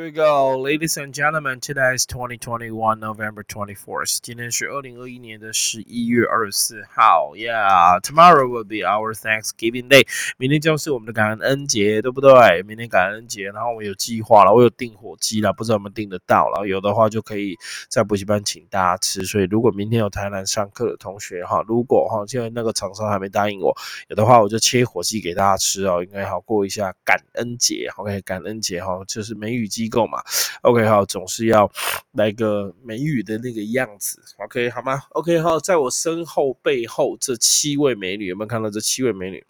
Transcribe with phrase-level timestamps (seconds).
[0.00, 1.60] here we go, ladies and gentlemen.
[1.60, 4.18] Today is 2021 November 24th.
[4.22, 7.32] 今天是二零二一年的十一月二十四号。
[7.34, 10.06] Yeah, tomorrow will be our Thanksgiving Day.
[10.38, 12.62] 明天就是我们的感恩节，对不对？
[12.62, 16.66] 明天感恩节，然后我有计划了，我有订火鸡了，不知道我们订得到了。
[16.66, 17.58] 有的话就可以
[17.90, 19.24] 在补习班请大家吃。
[19.24, 23.76] 所以如果明天有台南上课的同学哈，如果哈现在那个厂商还没答应我，
[24.08, 27.86] 有的话我就切火鸡给大家吃哦，应该好过一下感恩节。
[27.98, 30.22] OK，感恩节哈，就是梅雨季构嘛。
[30.62, 31.70] OK，好，总是要
[32.12, 34.22] 来个美语的那个样子。
[34.38, 39.44] OK，好吗？OK，好，在我身后背后这七位美女，有没有看到这七位美女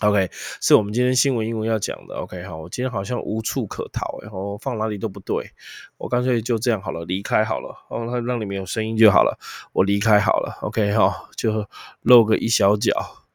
[0.00, 0.28] ？OK，
[0.60, 2.16] 是我们今天新闻英文要讲的。
[2.16, 5.50] OK，好，我今天好像无处可逃，然后放哪里都不对，
[5.96, 9.38] 我干脆就这样好了，离开好了，哦，让你们有声音就好了，
[9.72, 10.58] 我离开好了。
[10.60, 11.66] OK，好，就
[12.02, 13.25] 露个一小角。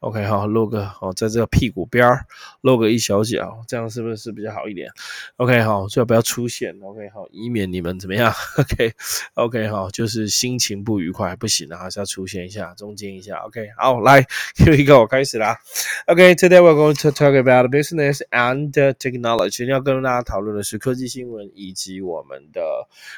[0.00, 2.24] OK 好，露个哦，在这个屁股边儿
[2.62, 4.88] 露个一小角，这样是不是比较好一点
[5.36, 6.74] ？OK 好，最好不要出现。
[6.82, 8.94] OK 好，以免你们怎么样？OK
[9.34, 13.36] OK 好，就是心情不愉快，不行了，还是要出现一下，中间一下。
[13.40, 14.22] OK 好，来，
[14.56, 15.58] Here we go，开始啦。
[16.06, 19.50] OK，Today we're going to talk about business and technology。
[19.58, 22.62] 今天要跟大家讨论的是科技新闻以及我们的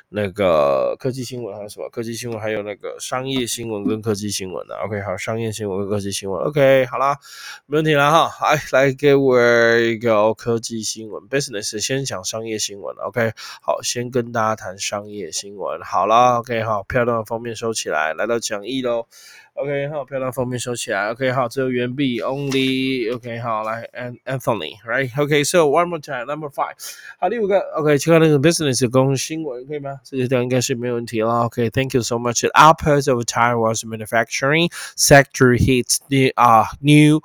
[0.09, 1.89] 那个科技新闻还有什么？
[1.91, 4.75] 科技新闻还有那个商业新闻跟科技新闻的。
[4.79, 6.43] OK 好，商业新闻跟科技新闻。
[6.43, 6.72] OK。
[6.91, 7.17] 好啦，
[7.67, 8.31] 没问题了哈。
[8.47, 9.39] 来，来给我
[9.79, 12.97] 一个科技新闻，business 先讲商业新闻。
[12.97, 15.81] OK，好，先跟大家谈商业新闻。
[15.83, 19.07] 好啦，OK，好，漂亮的封面收起来，来到讲义喽。
[19.54, 21.10] OK，好，漂亮封面收起来。
[21.10, 26.76] OK，好，只有原币 only。OK，好，来，An Anthony，right？OK，so one more time，number five。
[27.20, 30.00] 好，第五个，OK，切换那个 business 公新闻可以吗？
[30.04, 31.46] 这个地方应该是没有问题了。
[31.46, 32.48] OK，thank you so much.
[32.52, 37.22] Output of Taiwan's manufacturing sector hits the uh new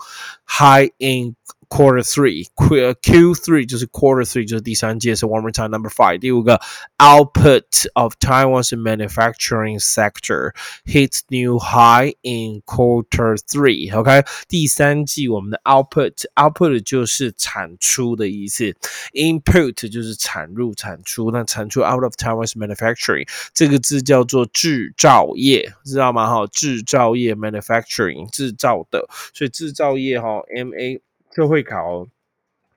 [0.47, 1.37] high in
[1.69, 6.61] Quarter three, Q Q three 就是 Quarter three 就是第三届是 One more time number five 第五个
[6.99, 10.53] Output of Taiwan's manufacturing sector
[10.85, 13.91] hits new high in Quarter three.
[13.91, 18.77] OK，第三季我们的 Output Output 就是产出的意思，
[19.15, 26.27] Input 就是产入产出，那产出 Out of Taiwan's manufacturing 这个字叫做制造业，知道吗？
[26.27, 31.01] 哈，制造业 Manufacturing 制造的，所以制造业哈 M A
[31.38, 32.08] 就会考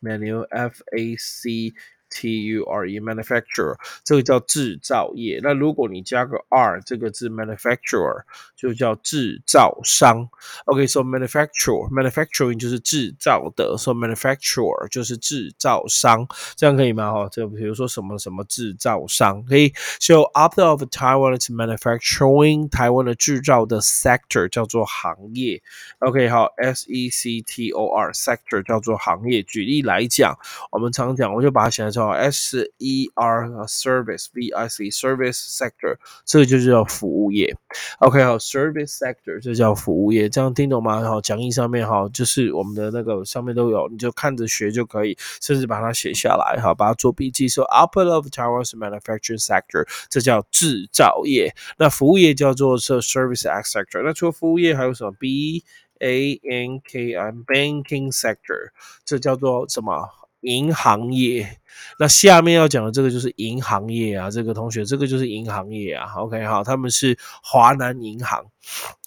[0.02, 1.72] menu F A C。
[2.10, 5.40] T U R E manufacturer 这个叫制造业。
[5.42, 8.24] 那如果你加个 R 这个字 manufacturer
[8.56, 10.28] 就叫制造商。
[10.64, 16.26] OK，so manufacturer manufacturing 就是制造的，so manufacturer 就是制造商，
[16.56, 17.12] 这样可以吗？
[17.12, 19.72] 哈，这比如说什么什么制造商可以。
[20.00, 25.62] So after of Taiwan's manufacturing，台湾的制造的 sector 叫做行业。
[26.00, 29.42] OK，好，S E C T O R sector 叫做行业。
[29.44, 30.36] 举例来讲，
[30.72, 31.99] 我们常讲，我就把它写成。
[32.00, 37.54] 叫 S E R service V I C service sector，这个就叫服务业。
[37.98, 41.02] OK，好，service sector 这叫服务业，这样听懂吗？
[41.02, 47.46] 好，讲义上面好，就是我们的那个上面都有，你就看着学就可以，甚至把它写下来，好，把它做笔记。
[47.46, 51.54] 说 output of Taiwan's manufacturing sector，这叫制造业。
[51.78, 54.02] 那服务业叫做是 service sector。
[54.02, 55.64] 那除了服务业还有什么？B
[55.98, 58.70] A N K I banking sector，
[59.04, 60.08] 这叫做什么？
[60.40, 61.58] 银行业，
[61.98, 66.12] 那下面要讲的这个就是银行业啊，这个同学，这个就是银行业啊。
[66.16, 68.44] OK，好，他们是华南银行，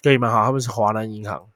[0.01, 0.31] 可以吗？
[0.31, 1.47] 好，他们是华南银行。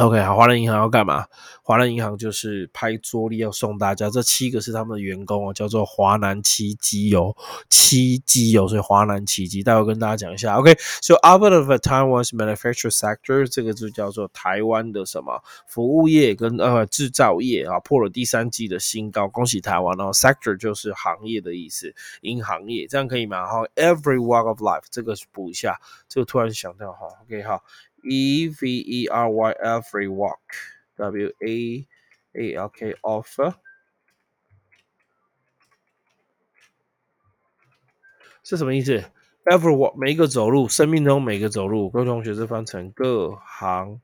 [0.00, 1.26] OK，好，华南银行要干嘛？
[1.62, 7.36] 华南银行就是拍桌历要送大家，这七个是他们的员工哦，叫做华南七基油，
[7.68, 9.62] 七基油，所以华南奇迹。
[9.62, 10.56] 待会跟大家讲一下。
[10.56, 20.10] OK，so out of Taiwan's manufacturing sector，这个就叫做台湾的什么服务业跟呃制造业啊，破了第三季的新高，恭喜台湾哦。
[20.14, 23.46] Sector 就是行业的意思，银行业，这样可以吗？
[23.46, 25.78] 好，every walk of life，这个补一下，
[26.08, 27.62] 这个突然想到哈，OK，好。
[28.03, 30.39] E V E R Y every walk
[30.97, 31.87] W A
[32.33, 33.55] A L K offer
[38.43, 39.03] 是什么意思？
[39.45, 44.01] Every walk 每一个走路，生命中每个走路，各位同学是翻成各行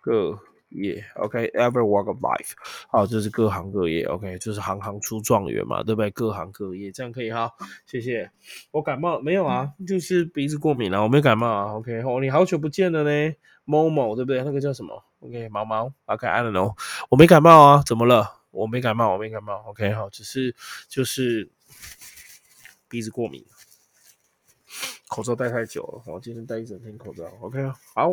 [0.00, 2.51] 各 业，OK，every walk of life，
[2.89, 6.11] 好，这是各行各业，OK，就是行行出状元嘛，对不对？
[6.11, 7.51] 各行各业，这样可以哈，
[7.85, 8.29] 谢谢。
[8.71, 9.71] 我感冒没有啊？
[9.87, 12.01] 就是鼻子过敏了，我没感冒啊，OK。
[12.01, 14.43] 哦，你好久不见了呢，某某，对不对？
[14.43, 16.75] 那个叫什么？OK，毛毛，OK，I don't know，
[17.09, 18.41] 我没感冒啊，怎么了？
[18.51, 20.55] 我没感冒，我没感冒，OK，好，只是
[20.89, 21.49] 就是
[22.89, 23.45] 鼻子过敏，
[25.07, 28.11] 口罩戴太久了，我今天戴一整天口罩，OK，好。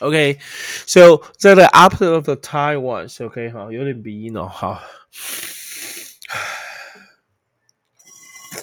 [0.00, 4.46] OK，so、the opposite of the Taiwan is OK 哈，有点鼻音哦。
[4.46, 4.82] 好，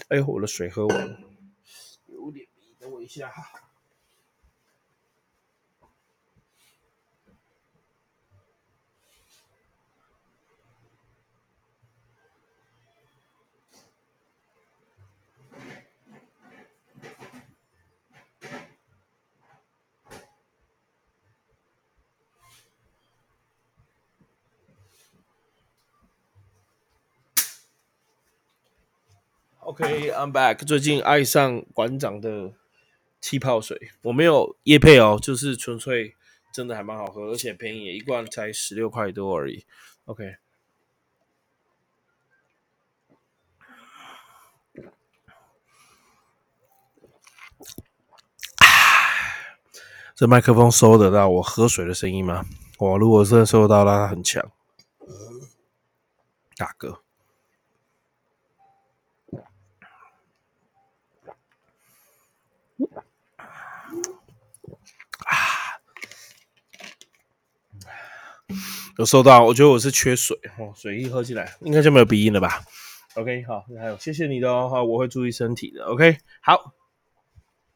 [0.09, 1.19] 哎呦，我的水喝完了，
[2.07, 3.66] 有点鼻音，等我一下哈。
[29.67, 30.65] OK，I'm back。
[30.65, 32.53] 最近爱上馆长的
[33.19, 36.15] 气泡水，我没有叶配哦，就是纯粹
[36.53, 39.65] 真的还蛮好喝，而且便宜，一罐才十六块多而已。
[40.05, 40.37] OK，
[50.15, 52.45] 这麦克风收得到我喝水的声音吗？
[52.77, 54.49] 我如果真的收到，那很强，
[56.55, 57.01] 大哥。
[68.97, 72.63] 有收到，我觉得我是缺水哦，水一喝进来应该就没有鼻音了吧
[73.13, 75.85] ？OK，好，还有谢谢你的哦，我会注意身体的。
[75.85, 76.73] OK，好，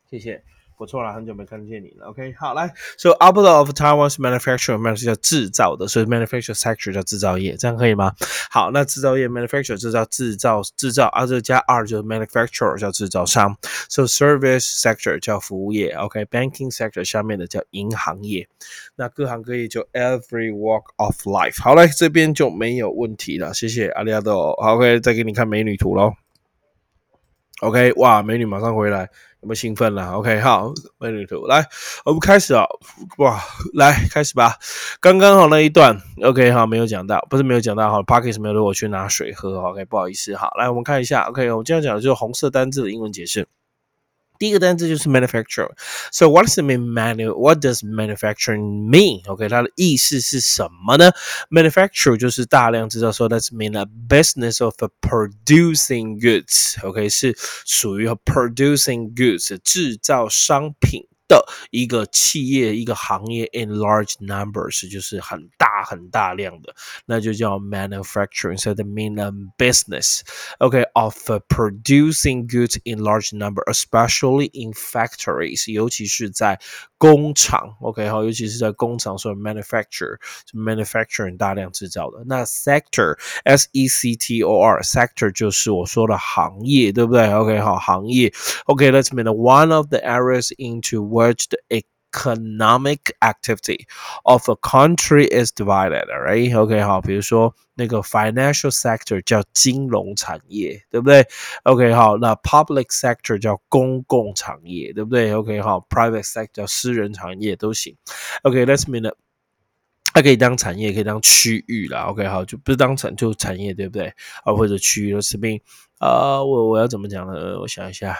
[0.09, 0.43] 谢谢。
[0.81, 2.07] 不错了，很久没看见你了。
[2.07, 8.15] OK，好，来，So out of Taiwan's manufacturing 是叫制造的，所以 manufacturing sector 叫制造业，这样可以吗？
[8.49, 13.55] 好，那制造业 manufacturing 制造制造制造，啊，这加 R 就是 manufacturer 叫制造商。
[13.89, 15.91] So service sector 叫服务业。
[15.91, 18.47] OK，banking sector 下面的叫银行业。
[18.95, 21.61] 那各行各业就 every walk of life。
[21.61, 24.49] 好嘞，这边就没有问题了，谢谢阿里阿多。
[24.53, 26.13] OK，再给你看美女图喽。
[27.61, 29.07] OK，哇，美女马上回来。
[29.41, 31.65] 有没有兴奋了？OK，好，美女图来，
[32.05, 32.63] 我们开始啊！
[33.17, 33.41] 哇，
[33.73, 34.55] 来开始吧。
[34.99, 38.03] 刚刚好那一段，OK，好，没有讲到，不是没有讲到好。
[38.03, 40.35] Parkes 没有我去拿水喝，OK，不好意思。
[40.35, 43.47] 好，来我们看一下，OK，我们今天讲的就是红色单字的英文解释。
[44.40, 47.34] 第一个单词就是 manufacture。So what does mean manu?
[47.34, 49.26] What does manufacturing mean?
[49.26, 51.10] OK，它的意思是什么呢？
[51.50, 57.34] Manufacture 就是大量制造，so that's mean a business of producing goods。OK，是
[57.64, 61.08] 属于 producing goods 制造商品。
[61.30, 66.72] 的一个企业、一个行业，in large numbers 就是很大很大量的，
[67.04, 69.16] 那就叫 manufacturing。So the mean
[69.58, 70.20] business,
[70.60, 71.16] okay, of
[71.48, 76.60] producing goods in large number, especially in factories，尤其是在
[76.96, 77.76] 工厂。
[77.80, 80.18] OK，好，尤其是在工厂，所以 manufacture
[80.48, 82.22] 是 manufacturing 大量制造的。
[82.26, 87.28] 那 sector, s e c t o r, sector 就是我说的行业，对不对？
[87.34, 88.32] OK，好，行业。
[88.66, 91.58] OK，let's mean one of the areas into which the
[92.12, 93.86] economic activity
[94.24, 96.56] of a country is divided, right?
[96.56, 101.26] OK，好，比如说那个 financial sector 叫金融产业，对不对？
[101.64, 105.34] OK，好，那 public sector 叫公共产业，对不对？
[105.34, 107.94] OK，好，private sector 叫私人产业都行。
[108.42, 109.12] OK，let's mean
[110.14, 112.04] 它可以当产业，可以当区域啦。
[112.04, 114.06] OK，好，就不是当产就产业，对不对？
[114.44, 115.60] 啊，或者区域，let's mean
[115.98, 117.60] 啊，我我要怎么讲呢？
[117.60, 118.16] 我想一下，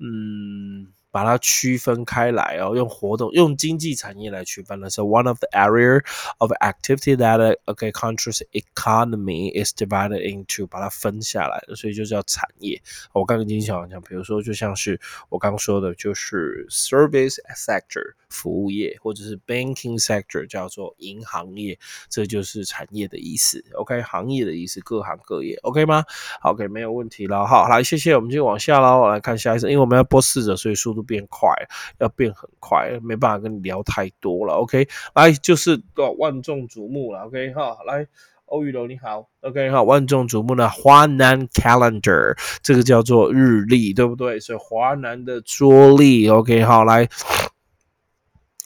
[0.00, 0.88] 嗯。
[1.15, 4.89] 把它区分开来哦，用活动、用经济产业来区分的。
[4.89, 6.03] So one of the area
[6.39, 12.81] of activity that a country's economy is divided into，把它分下来的，所以就叫产业。
[13.13, 23.63] 我刚刚已经讲讲，比如说就像是我刚说的，就是 service sector 服务业，或者是 banking sector 叫做银行业，这就是产业的意思。
[23.75, 25.55] OK，行业的意思，各行各业。
[25.63, 26.03] OK 吗
[26.41, 27.47] ？OK，没有问题了。
[27.47, 28.13] 好，来，谢谢。
[28.17, 31.05] 我们就往下喽，来看下一次，因为我们要播四者，所以速度。
[31.05, 31.53] 变快，
[31.99, 34.55] 要变很快，没办法跟你聊太多了。
[34.55, 37.27] OK，来就是个万众瞩目了。
[37.27, 38.07] OK 哈，来
[38.47, 39.29] 欧宇楼你好。
[39.41, 44.39] OK 哈，万众瞩目的华南 Calendar，这个叫做日历，对不对？
[44.39, 46.27] 所以华南的桌历。
[46.27, 47.07] OK 好，来。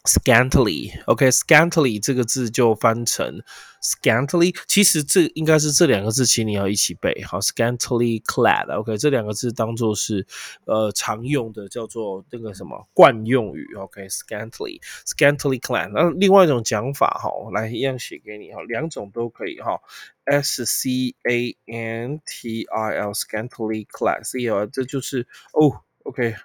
[0.10, 3.44] Scantily，OK，Scantily 这个字就翻成
[3.80, 7.24] Scantily，其实这应该是这两个字，请你要一起背。
[7.24, 10.26] 好，Scantily clad，OK，这两个字当做是
[10.66, 13.76] 呃常用的叫做那个什么惯用语。
[13.76, 15.92] OK，Scantily，Scantily clad。
[15.94, 19.80] 那另外一种讲法哈，来一样写给你哈，两种都可以哈。
[20.26, 26.36] S C A N T I L，Scantily clad，C 啊，这就是哦，OK。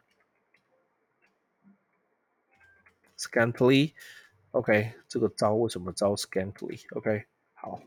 [3.25, 7.81] Scantily，OK，这个招为什么招 Scantily？OK，好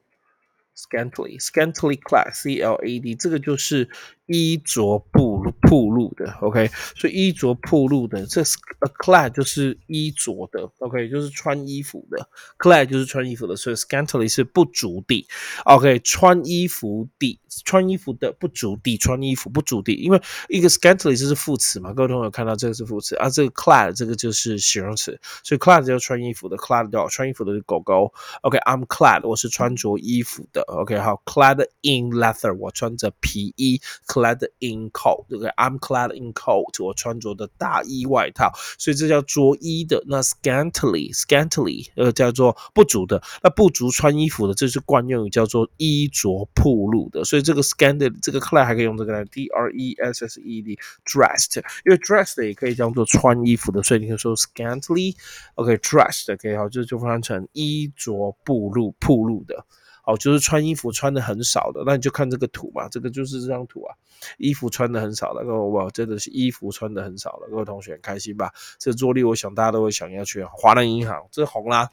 [0.76, 3.90] scantly scantily clad，C L A D，这个就是
[4.28, 12.30] 衣着不铺路的，OK，所以衣着铺路的，这是 a clad 就是衣着的，OK，就是穿衣服的
[12.60, 15.28] ，clad 就是穿衣服的，所以 scantily 是不足地
[15.66, 33.80] ，OK，穿衣服地，穿衣服的不足地，穿衣服不足地，因为一个 scantily 就是副词嘛，各位同学看到这个是副词啊，这个 clad 这个就是形容词，所以 clad 就是穿衣服的，clad 叫穿衣服的狗狗，OK，I'm clad 我是穿着衣服的，OK，好，clad in leather 我穿着皮衣
[34.18, 40.04] ，clad in coat 这个 I'm clad in coat 我穿着的大衣外套，所以这叫着衣的。
[40.08, 47.24] 那 scantily scantily 呃叫做不足的，那不足穿衣服的，这是惯用语，叫做衣着暴露的。
[47.24, 55.16] 所以这个 scantily 这个 clad 还可以用这个来 d r e s s e d dressed，因为 dressed 也可以叫做穿衣服的，所以你可以说 scantily
[55.56, 59.66] OK dressed 可以好，这就翻成衣着暴露暴露的。
[60.08, 63.94] 哦，就是穿衣服穿的很少的，那你就看这个图嘛，这个就是这张图啊，
[64.38, 68.50] 衣服穿的很少的，各位哇，真的是衣服穿的很少了，各位同学开心吧？
[68.80, 71.90] 这做例，我想大家都会想要去华南银行，这红啦。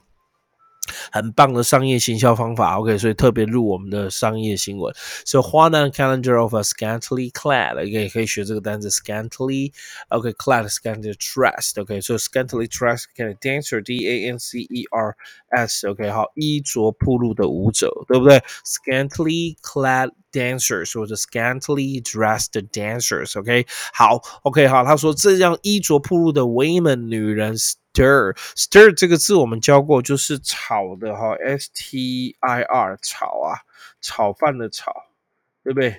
[1.11, 4.91] 很棒的商业行销方法，OK，所以特别入我们的商业新闻。
[5.23, 14.61] So Huanan calendar of a scantily clad，OK，可以学这个单词 scantily，OK，clad，scantily dressed，OK，so scantily dressed 可以 dancer，D A N C
[14.61, 15.15] E R
[15.49, 18.41] S，OK，好，衣着暴露的舞者，对不对？
[18.65, 27.55] Scantily clad dancers 或者 scantily dressed dancers，OK，好，OK，好，他说这样衣着暴露的 women 女人。
[27.94, 33.54] stir stir 这个字我们教过，就是炒的哈，s t i r 炒啊，
[34.00, 34.92] 炒饭的炒，
[35.62, 35.96] 对不对？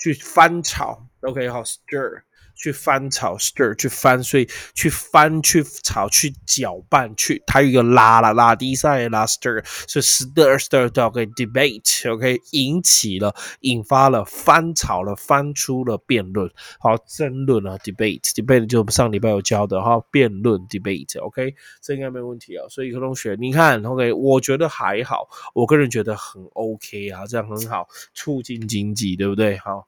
[0.00, 2.22] 去翻炒，OK 好，stir。
[2.58, 16.50] 去翻炒 stir 去翻，所以去翻去炒去搅拌去，它有一个拉了拉低赛拉 stir，所以 stir stir 到 OK debate OK 引起了引发了翻炒了翻出了辩论，
[16.80, 29.56] 好争论啊 debate debate 就上礼拜有教的哈辩论 debate OK 这应该没问题啊，所以何同学你看 OK 我觉得还好，我个人觉得很 OK 啊，这样很好，促进经济对不对？
[29.58, 29.86] 好。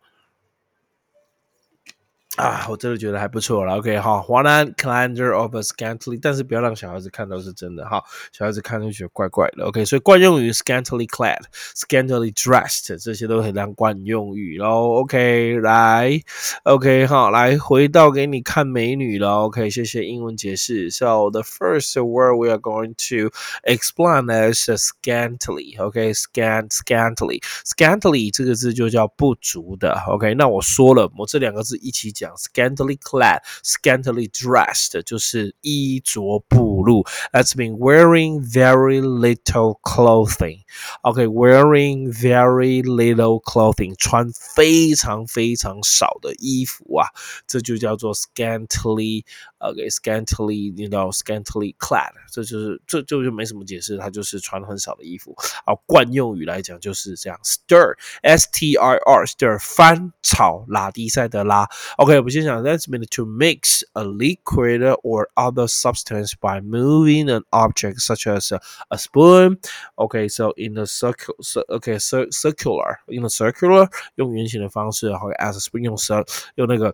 [2.40, 3.76] 啊，我真的觉得还不错了。
[3.76, 9.64] OK，好，华南 c l a n d e r of a scantily，但是不要让小孩子看到是真的哈，小孩子看就觉得怪怪的。
[9.64, 15.00] OK，所以惯用语 scantily clad，scantily dressed，这些都很当惯用语喽。
[15.00, 16.20] OK，来
[16.62, 19.44] ，OK，好，来回到给你看美女了。
[19.46, 20.90] OK，谢谢英文解释。
[20.90, 23.30] So the first word we are going to
[23.64, 25.82] explain is scantily。
[25.82, 29.92] OK，scant scantily，scantily 这个字就叫不足的。
[30.06, 32.10] OK，那我说了，我这两个字一起。
[32.20, 37.03] 讲scantily clad, scantily dressed 就是衣着暴露。
[37.31, 40.59] That's mean wearing very little clothing.
[41.03, 47.07] Okay, wearing very little clothing，穿非常非常少的衣服啊，
[47.47, 55.35] 这就叫做 scantily。Okay, scantily, you know, scantily clad，这就是这就就没什么解释，它就是穿很少的衣服。
[55.65, 61.67] 啊，惯用语来讲就是这样，stir, s t i r, stir 翻炒拉低赛的拉。
[61.97, 62.18] OK。
[62.19, 68.27] Okay, 我们先讲，that's mean to mix a liquid or other substance by moving an object such
[68.27, 69.57] as a, a spoon.
[69.95, 75.59] Okay, so in the circle, so, okay, cir circular, in the circular 用圆形的方式，然后 as a
[75.59, 76.93] spoon 用 cir 用那个。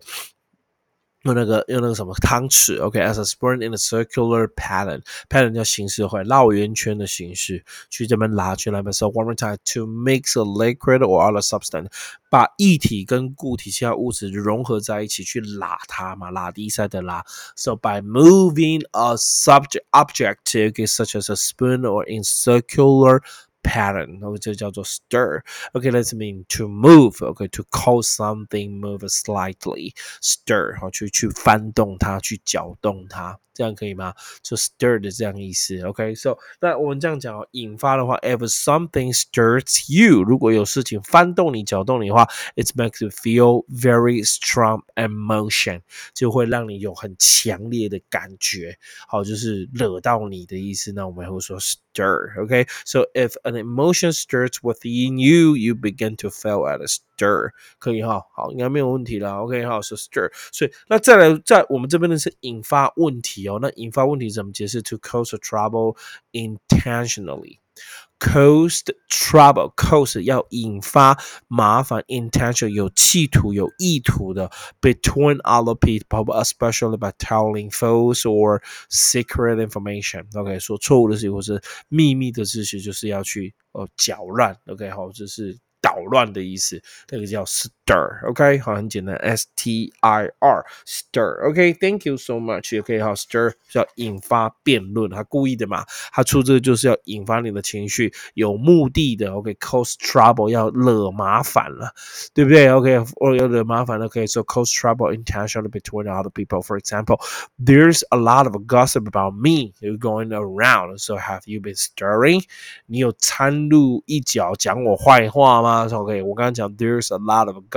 [1.22, 8.92] 用那个用那个什么汤匙，OK，as a spoon in a circular pattern，pattern 叫形式会绕圆圈的形式，去这边拉去那边。
[8.92, 11.92] So one more time to mix a liquid or other substance，
[12.28, 17.24] 把液体跟固体其他物质融合在一起，去拉它嘛，拉低赛的拉。
[17.54, 20.38] So by moving a subject object,
[20.72, 23.22] okay, such as a spoon or in circular
[23.62, 33.38] pattern，然后这叫做 stir。OK，let's mean to move。OK，to cause something move slightly。stir，好，去去翻动它，去搅动它。
[33.56, 34.14] 这样可以吗？
[34.42, 45.82] 就 stir 的这样意思，OK？So 那我们这样讲哦，引发的话，if something stirs you，如果有事情翻动你、搅动你的话，it makes you feel very strong emotion，
[46.14, 50.92] 就会让你有很强烈的感觉，好，就是惹到你的意思。
[50.92, 59.64] 那我们会说 stir，OK？So if an emotion stirs within you, you begin to feel at a stir，可以哈，好，应该没有问题了，OK？
[59.64, 60.30] 好，是 stir。
[60.52, 63.42] 所以那再来，在我们这边的是引发问题。
[63.42, 64.82] 有那引发问题怎么解释？
[64.82, 65.96] To cause trouble
[66.32, 71.18] intentionally。cause trouble cause 要引发
[71.48, 84.56] 麻烦，intention 有企图有意图的，between other people, especially by telling false or secret information。OK，说错误的事情或是秘密的事情，就是要去呃搅乱。
[84.66, 87.69] OK，好，这是 捣乱的意思，那个叫 s。
[87.86, 101.92] stir，OK，好，很简单，S T I R，stir，OK，Thank you so much，OK，好，stir 是要引发辩论，他故意的嘛，他出这个就是要引发你的情绪，有目的的，OK，cause trouble 要惹麻烦了，
[102.34, 102.68] 对不对？
[102.70, 111.16] OK，或要惹麻烦，OK，so cause trouble intentionally between other people，for example，there's a lot of gossip about me going around，so
[111.16, 112.42] have you been stirring？
[112.86, 115.88] 你有掺入一脚讲我坏话吗？
[115.92, 117.75] OK，我刚刚讲 there's a lot of gossip，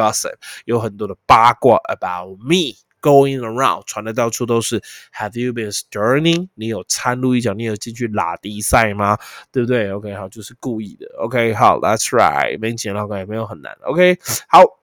[0.64, 4.80] 有很多的八卦 about me going around，传的到处都是。
[5.14, 6.49] Have you been stirring？
[6.54, 9.19] 你有掺入一脚，你有进去拉迪赛吗？
[9.52, 11.07] 对不对？OK，好，就是故意的。
[11.19, 13.76] OK，好，That's right，没钱了，OK，没有很难。
[13.83, 14.79] OK，好。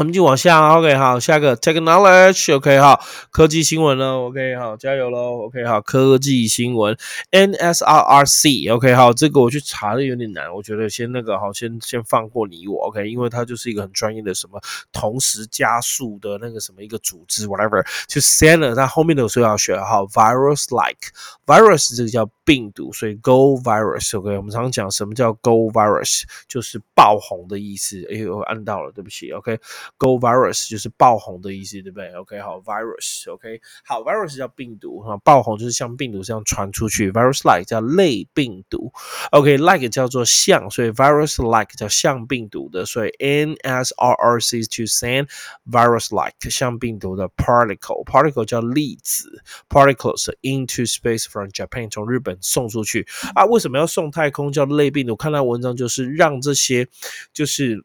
[0.00, 2.98] 我们就往下，OK，好，下一个 technology，OK，好，
[3.30, 6.96] 科技新闻了，OK，好，加油喽，OK，好，科技新闻
[7.30, 14.58] ，NSRRC，OK，好，这个我去查的有点难，我觉得先那个好，先先放过你我，OK，因为它就是一个很专业的什么
[14.90, 32.11] 同时加速的那个什么一个组织，whatever，就 Santa，它后面的时候要学好，virus-like，virus 这个叫病毒，所以 go virus，OK，我们常讲什么叫 go virus，就是爆红的意思，哎，我按到了，对不起，OK。Go virus 就是爆红的意思，对不对？
[32.13, 37.11] OK，好，virus，OK，好，virus 叫病毒哈，爆红就是像病毒这样传出去。
[37.11, 38.91] Virus-like 叫类病毒，
[39.31, 45.29] OK，like 叫做像，所以 virus-like 叫像病毒的，所以 NSRRC to send
[45.69, 53.44] virus-like 像病毒的 particle，particle 叫粒子，particles into space from Japan 从日本 送出去啊？
[53.44, 55.14] 为什么要送太空叫类病毒？
[55.14, 56.88] 看到文章就是让这些
[57.32, 57.84] 就是。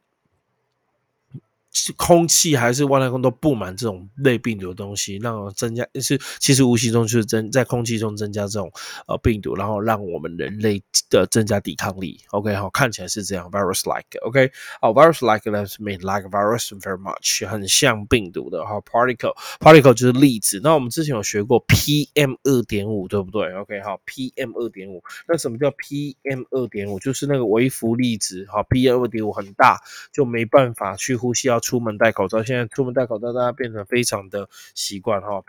[1.98, 8.72] 空气还是外太空都布满这种类病毒的东西，让增加是其实无形中就是增在空气中增加这种
[9.08, 12.18] 呃病毒，然后让我们人类的增加抵抗力。
[12.30, 14.06] OK，好，看起来是这样，virus like。
[14.22, 18.66] OK，好，virus like that's mean like virus very much，很像病毒的。
[18.66, 20.62] 好，particle，particle 就是粒子。
[20.64, 25.04] 那我们之前有学过 PM 二点五，对不对？OK，好，PM 二点五。
[25.28, 26.98] 那什么叫 PM 二点五？
[27.00, 28.46] 就是那个微浮粒子。
[28.50, 29.78] 好，PM 二点五很大，
[30.14, 31.60] 就没办法去呼吸，要。
[31.66, 35.44] 出门戴口罩，现在出门戴口罩，大家变成非常的习惯哈。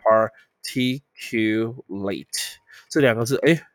[0.63, 2.55] Particulate
[2.89, 3.69] 这两个字，哎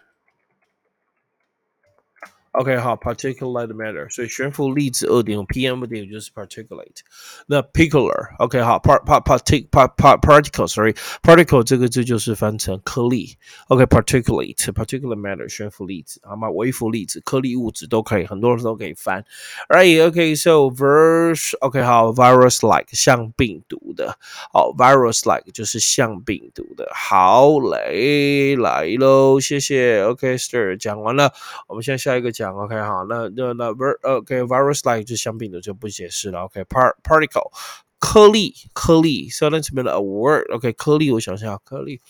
[2.57, 7.01] OK，好，particulate matter，所以悬浮粒子二点五 PM 二点五就是 particulate。
[7.47, 13.35] 那 particular，OK，好，part part partic part part particle，sorry，particle 这个字就是翻成颗粒。
[13.69, 16.47] OK，particulate，particular matter，悬浮粒子，好吗？
[16.51, 19.25] 微浮粒子、颗粒物质都可以，很多人都可以翻。
[19.67, 24.15] Right，OK，so verse，OK，好，virus-like 像病毒的，
[24.51, 26.87] 好，virus-like 就是像病毒的。
[26.93, 30.03] 好嘞，来喽，谢谢。
[30.03, 31.33] OK，Sir，讲完了，
[31.67, 32.31] 我们现在下一个。
[32.43, 37.51] 讲 OK 好，那那那 vir OK virus like 就相病毒就不解释了 OK part particle
[37.99, 42.01] 颗粒颗粒，so that's been a word OK 颗粒我想想颗粒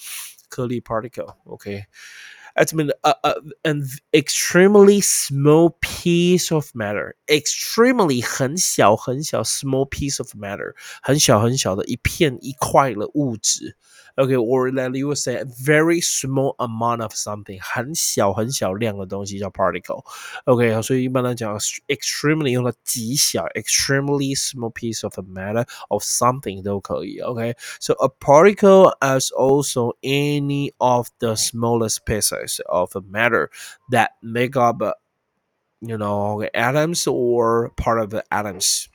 [0.49, 1.85] 颗粒 particle OK
[2.55, 10.33] it's been a, a an extremely small piece of matter extremely 很小很小 small piece of
[10.35, 13.75] matter 很小很小的一片一块的物质。
[14.17, 24.71] Okay, or that you would say a very small amount of something，很小很小量的东西叫 particle。OK，所以一般来讲，extremely 用了极小，extremely small
[24.71, 27.19] piece of a matter of something 都可以。
[27.21, 33.49] OK，so a particle is also any of the smallest pieces of a matter
[33.89, 34.83] that make up,
[35.79, 38.87] you know, atoms or part of the atoms.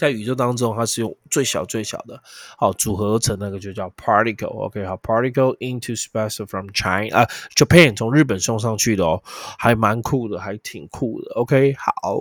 [0.00, 2.18] 在宇宙当中，它是用最小最小的，
[2.56, 4.64] 好组合成那个就叫 particle。
[4.64, 9.22] OK，好，particle into space from China 啊，Japan 从日本送上去的哦，
[9.58, 11.34] 还蛮酷的，还挺酷的。
[11.34, 12.18] OK，好，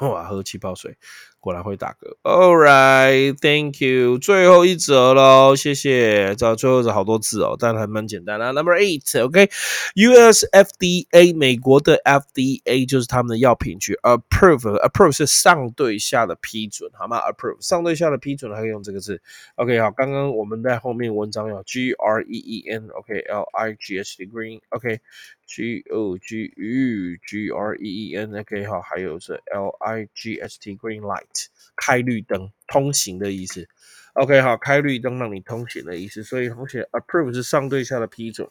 [0.10, 0.96] 哇，喝气泡水。
[1.40, 2.16] 果然会打嗝。
[2.22, 4.18] All right, thank you。
[4.18, 6.34] 最后一则喽，谢谢。
[6.34, 8.52] 这最后是好多字哦，但还蛮简单的。
[8.52, 9.48] Number eight, OK。
[9.94, 10.46] U.S.
[10.52, 19.20] FDA 美国的 FDA 就是他们的药品局，approve approve 是上对下的批准，好吗？approve 上对下的批准还可以用这个字。
[19.56, 25.00] OK，好，刚刚我们在后面文章有 G R E E N，OK，L I G H T green，OK。
[25.48, 30.76] G O G U G R E E N OK 好，还有是 L I G H T
[30.76, 31.37] Green Light
[31.80, 33.68] 开绿灯通行的意思。
[34.14, 36.24] OK，好，开绿灯让你通行的意思。
[36.24, 38.48] 所以同学，approve 是上对下的批准、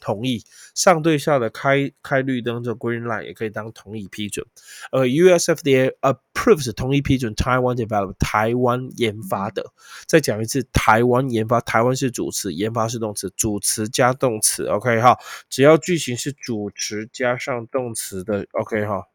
[0.00, 0.42] 同意。
[0.74, 4.46] 上对下的开开绿灯，这 green light 也可以当同意批准。
[4.92, 9.66] 呃，USFDA approves 同意批准 Taiwan develop 台湾研发的。
[10.06, 14.64] 再讲一次，台湾研发，台湾是主词，研发是动词，主词加动词。
[14.68, 15.18] OK，好，
[15.50, 19.09] 只要句型是主词加上动词的，OK，哈。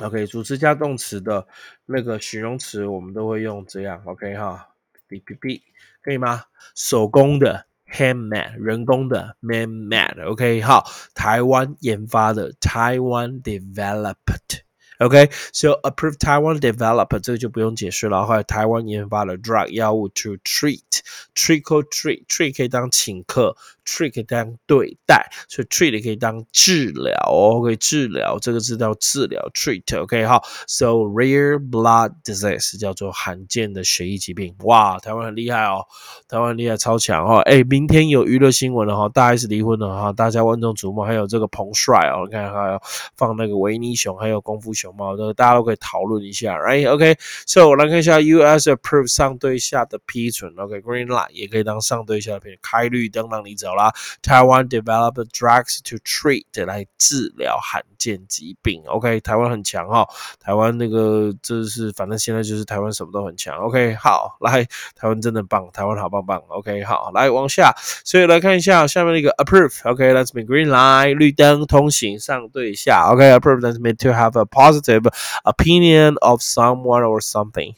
[0.00, 1.46] OK，主词加动词的
[1.84, 4.00] 那个形容词，我们都会用这样。
[4.04, 4.68] OK 哈
[5.08, 5.62] ，B B B，
[6.02, 6.44] 可以吗？
[6.76, 10.24] 手工的 handmade，人工的 man made。
[10.24, 14.60] OK，好，台湾研发的 Taiwan developed。
[14.98, 18.26] OK，so approved Taiwan developed 这个就不用解释了。
[18.26, 23.56] 后来台湾研发了 drug 药物 to treat，treat or treat，treat 可以当请客
[23.88, 29.82] ，treat 可以当对待，所以 treat 可以当治疗哦，可以治疗这个字叫治疗 treat。
[30.02, 34.54] OK，好，so rare blood disease 叫做罕见的血液疾病。
[34.64, 35.86] 哇，台湾很厉害哦，
[36.28, 37.38] 台湾厉害超强哦。
[37.38, 40.98] 哎，明天有娱乐新闻了哈，大 S 离婚了哈，大家万众瞩目。
[41.02, 42.80] 还有这个彭帅哦，你看还有
[43.16, 44.94] 放那个维尼熊，还有功夫熊。
[44.94, 53.94] 猫，这个，大家都可以讨论一下，right？OK，so 我来看一下，US approve 上对下的批准，OK，green light 也可以当上对下的批准，开绿灯让你走啦。
[54.22, 60.06] Taiwan develop drugs to treat 来治疗罕见疾病，OK，台湾很强哈，
[60.40, 64.64] 台湾那个这是反正现在就是台湾什么都很强，OK，好，来，
[64.94, 67.72] 台湾真的棒，台湾好棒棒，OK，好，来往下，
[68.04, 69.88] 所以来看一下下面那个 approve。
[69.88, 75.10] OK，let's mean green light 绿灯通行上对下，OK，approve that's mean to have a positive
[75.44, 77.74] opinion of someone or something.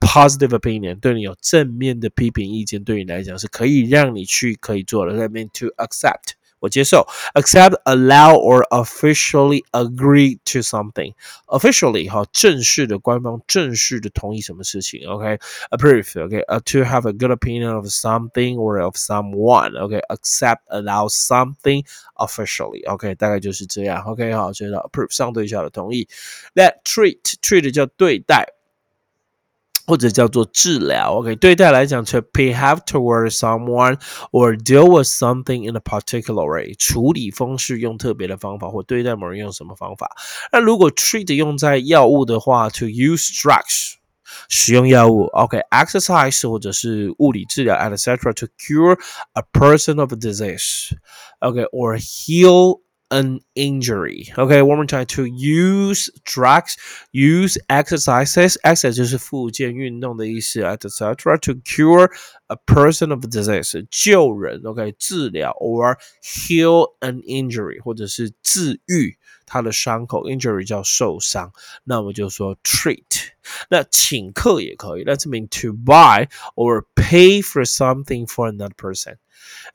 [0.00, 5.14] Positive opinion 对你有正面的批评意见，对你来讲是可以让你去可以做的。
[5.14, 11.12] That mean to accept 我接受，accept, allow or officially agree to something.
[11.46, 15.06] Officially 哈，正式的、官方、正式的同意什么事情？
[15.06, 16.24] OK，approve.
[16.24, 19.78] OK, uh, to have a good opinion of something or of someone.
[19.78, 21.84] OK, accept, allow something
[22.16, 22.86] officially.
[22.90, 24.02] OK，大概就是这样。
[24.04, 26.08] OK，好，知道 approve 上对下的同意。
[26.54, 28.46] That treat treat 叫对待。
[29.89, 33.99] 或者叫做治疗，OK，对待来讲，to behave towards someone
[34.31, 40.15] or deal with something in a particular way，处理方式用特别的方法，或对待某人用什么方法。
[40.51, 43.95] 那如果 treat 用在药物的话，to use drugs，
[44.47, 48.31] 使用药物，OK，exercise 或者是物理治疗，etc.
[48.35, 48.95] to cure
[49.33, 54.32] a person of a disease，OK，or heal an injury.
[54.36, 55.06] Okay, one more time.
[55.06, 56.76] To use drugs,
[57.12, 58.56] use exercises.
[58.64, 61.38] Exercise 就是复健运动的意思，etc.
[61.38, 62.10] To cure
[62.48, 69.16] a person of disease，救人，OK，治疗 or heal an injury，或者是治愈
[69.46, 71.52] 他的伤口，injury 叫受伤，
[71.84, 73.28] 那我们就说 treat。
[73.68, 79.18] 那请客也可以，Let's mean to buy or pay for something for another person.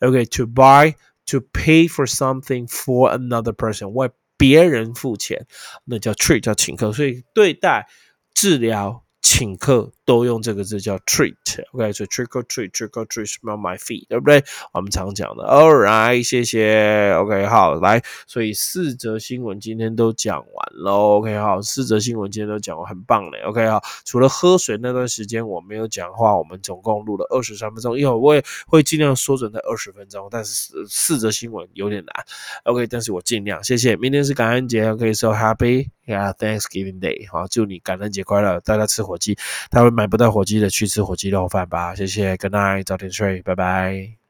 [0.02, 0.96] Okay, to buy
[1.27, 5.47] To pay for something for another person，为别人付钱，
[5.85, 6.93] 那叫 treat，叫请客。
[6.93, 7.87] 所以对待、
[8.35, 9.91] 治疗、请客。
[10.07, 14.45] 都用这个字叫 treat，OK，所以 trick or treat，trick or treat，smell my feet，对不对？
[14.75, 32.27] 我们常讲的，All right，谢谢，OK，好，来，所以四则新闻今天都讲完了，OK，好，四则新闻今天都讲完，很棒嘞，OK，好，除了喝水那段时间我没有讲话，我们总共录了二十三分钟，因为我也会尽量缩短在二十分钟，但是四四则新闻有点难
[32.65, 33.97] ，OK，但是我尽量，谢谢。
[33.97, 39.39] 明天是感恩节，OK，so happy Yeah, Thanksgiving Day，好，祝你感恩节快乐，大家吃火鸡，
[39.71, 39.95] 他们。
[39.95, 41.95] 买不到火鸡的，去吃火鸡肉饭吧。
[41.95, 44.24] 谢谢，good night，早点睡，拜拜。